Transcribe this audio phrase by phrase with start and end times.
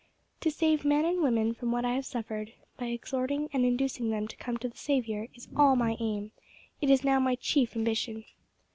[0.39, 4.27] To save men and women from what I have suffered, by exhorting and inducing them
[4.29, 6.31] to come to the Saviour is all my aim
[6.81, 8.25] it is now my chief ambition."